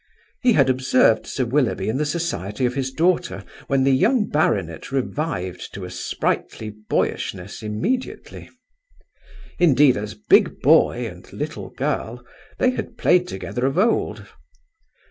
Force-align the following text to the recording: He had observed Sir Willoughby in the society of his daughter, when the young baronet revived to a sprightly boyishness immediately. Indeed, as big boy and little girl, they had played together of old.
He 0.41 0.53
had 0.53 0.67
observed 0.67 1.27
Sir 1.27 1.45
Willoughby 1.45 1.87
in 1.87 1.97
the 1.97 2.07
society 2.07 2.65
of 2.65 2.73
his 2.73 2.89
daughter, 2.91 3.43
when 3.67 3.83
the 3.83 3.91
young 3.93 4.25
baronet 4.27 4.91
revived 4.91 5.71
to 5.75 5.85
a 5.85 5.91
sprightly 5.91 6.71
boyishness 6.71 7.61
immediately. 7.61 8.49
Indeed, 9.59 9.97
as 9.97 10.15
big 10.15 10.59
boy 10.63 11.05
and 11.05 11.31
little 11.31 11.69
girl, 11.69 12.25
they 12.57 12.71
had 12.71 12.97
played 12.97 13.27
together 13.27 13.67
of 13.67 13.77
old. 13.77 14.25